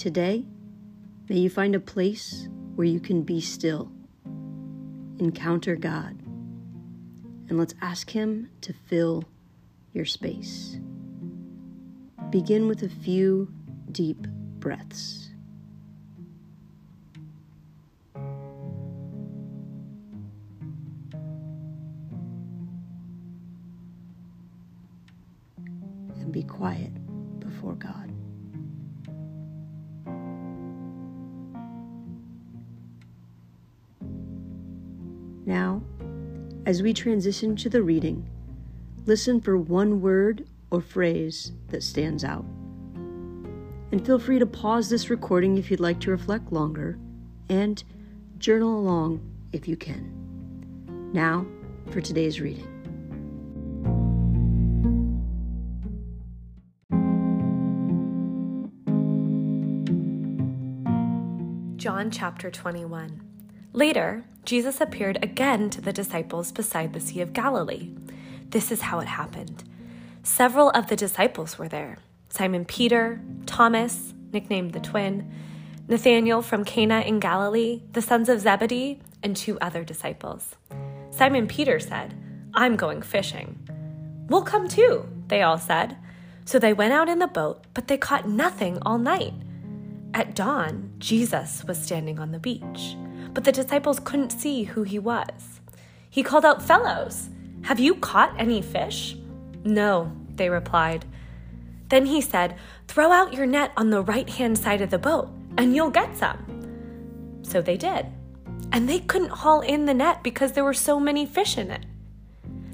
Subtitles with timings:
[0.00, 0.46] Today,
[1.28, 3.92] may you find a place where you can be still,
[5.18, 6.18] encounter God,
[7.50, 9.24] and let's ask Him to fill
[9.92, 10.78] your space.
[12.30, 13.52] Begin with a few
[13.92, 14.26] deep
[14.58, 15.28] breaths.
[26.14, 26.90] And be quiet
[27.38, 28.19] before God.
[35.50, 35.82] Now,
[36.64, 38.30] as we transition to the reading,
[39.04, 42.44] listen for one word or phrase that stands out.
[43.90, 47.00] And feel free to pause this recording if you'd like to reflect longer
[47.48, 47.82] and
[48.38, 51.10] journal along if you can.
[51.12, 51.44] Now,
[51.90, 52.68] for today's reading.
[61.76, 63.29] John chapter 21.
[63.72, 67.90] Later, Jesus appeared again to the disciples beside the Sea of Galilee.
[68.48, 69.62] This is how it happened.
[70.24, 71.98] Several of the disciples were there
[72.30, 75.32] Simon Peter, Thomas, nicknamed the twin,
[75.88, 80.56] Nathanael from Cana in Galilee, the sons of Zebedee, and two other disciples.
[81.10, 82.14] Simon Peter said,
[82.54, 83.58] I'm going fishing.
[84.28, 85.96] We'll come too, they all said.
[86.44, 89.34] So they went out in the boat, but they caught nothing all night.
[90.14, 92.96] At dawn, Jesus was standing on the beach
[93.32, 95.60] but the disciples couldn't see who he was.
[96.08, 97.28] He called out, Fellows,
[97.62, 99.16] have you caught any fish?
[99.64, 101.04] No, they replied.
[101.88, 102.56] Then he said,
[102.88, 106.16] Throw out your net on the right hand side of the boat, and you'll get
[106.16, 107.40] some.
[107.42, 108.06] So they did.
[108.72, 111.84] And they couldn't haul in the net because there were so many fish in it.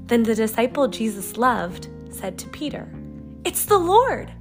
[0.05, 2.87] Then the disciple Jesus loved said to Peter,
[3.43, 4.31] It's the Lord.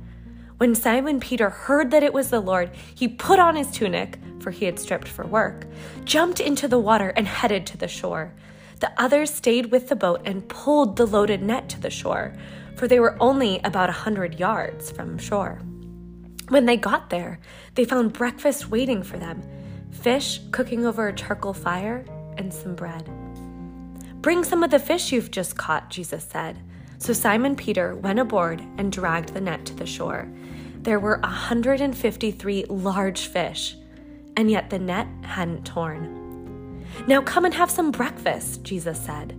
[0.58, 4.50] When Simon Peter heard that it was the Lord, he put on his tunic, for
[4.50, 5.66] he had stripped for work,
[6.04, 8.32] jumped into the water, and headed to the shore.
[8.80, 12.34] The others stayed with the boat and pulled the loaded net to the shore,
[12.74, 15.60] for they were only about a hundred yards from shore.
[16.48, 17.38] When they got there,
[17.74, 19.42] they found breakfast waiting for them
[19.90, 22.04] fish cooking over a charcoal fire
[22.38, 23.10] and some bread.
[24.22, 26.62] Bring some of the fish you've just caught, Jesus said.
[26.98, 30.28] So Simon Peter went aboard and dragged the net to the shore.
[30.78, 33.76] There were 153 large fish,
[34.36, 36.84] and yet the net hadn't torn.
[37.06, 39.36] Now come and have some breakfast, Jesus said.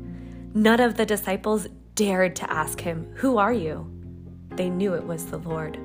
[0.54, 3.90] None of the disciples dared to ask him, Who are you?
[4.52, 5.80] They knew it was the Lord.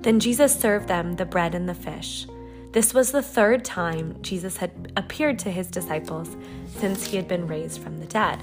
[0.00, 2.26] Then Jesus served them the bread and the fish.
[2.72, 7.46] This was the third time Jesus had appeared to his disciples since he had been
[7.46, 8.42] raised from the dead.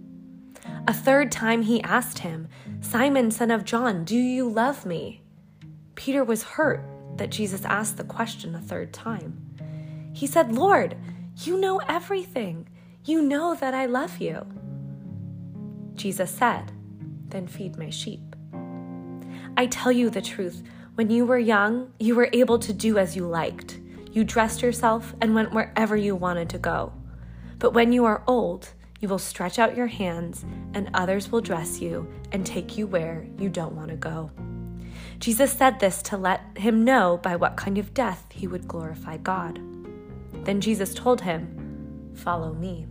[0.91, 2.49] A third time he asked him,
[2.81, 5.21] Simon, son of John, do you love me?
[5.95, 6.83] Peter was hurt
[7.15, 10.11] that Jesus asked the question a third time.
[10.11, 10.97] He said, Lord,
[11.43, 12.67] you know everything.
[13.05, 14.45] You know that I love you.
[15.95, 16.73] Jesus said,
[17.29, 18.35] Then feed my sheep.
[19.55, 20.61] I tell you the truth.
[20.95, 23.79] When you were young, you were able to do as you liked.
[24.11, 26.91] You dressed yourself and went wherever you wanted to go.
[27.59, 31.81] But when you are old, you will stretch out your hands, and others will dress
[31.81, 34.31] you and take you where you don't want to go.
[35.19, 39.17] Jesus said this to let him know by what kind of death he would glorify
[39.17, 39.59] God.
[40.45, 42.85] Then Jesus told him, Follow me.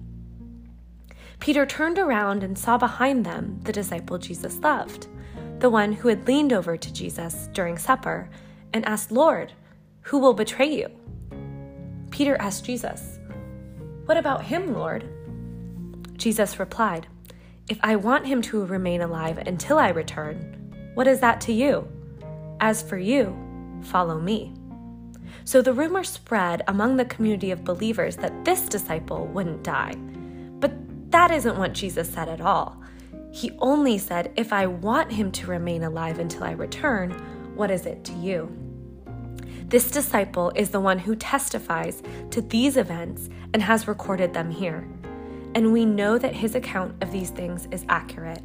[1.39, 5.07] Peter turned around and saw behind them the disciple Jesus loved,
[5.61, 8.29] the one who had leaned over to Jesus during supper
[8.73, 9.53] and asked, Lord,
[10.03, 10.89] who will betray you?
[12.11, 13.19] Peter asked Jesus,
[14.07, 15.09] What about him, Lord?
[16.21, 17.07] Jesus replied,
[17.71, 21.89] If I want him to remain alive until I return, what is that to you?
[22.61, 23.35] As for you,
[23.83, 24.53] follow me.
[25.45, 29.95] So the rumor spread among the community of believers that this disciple wouldn't die.
[30.59, 30.73] But
[31.11, 32.83] that isn't what Jesus said at all.
[33.33, 37.13] He only said, If I want him to remain alive until I return,
[37.55, 38.55] what is it to you?
[39.69, 44.87] This disciple is the one who testifies to these events and has recorded them here
[45.55, 48.43] and we know that his account of these things is accurate.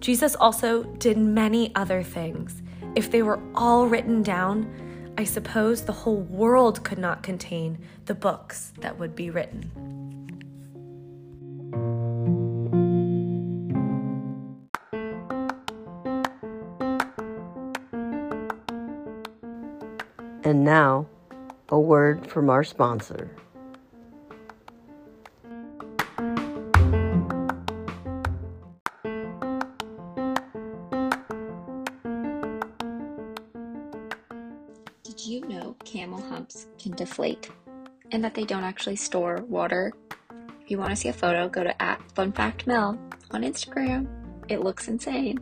[0.00, 2.62] Jesus also did many other things.
[2.94, 8.14] If they were all written down, I suppose the whole world could not contain the
[8.14, 9.70] books that would be written.
[20.42, 21.06] And now,
[21.70, 23.30] a word from our sponsor.
[35.24, 37.50] You know camel humps can deflate
[38.12, 39.94] and that they don't actually store water?
[40.60, 42.98] If you want to see a photo, go to at funfactmel
[43.30, 44.06] on Instagram.
[44.48, 45.38] It looks insane.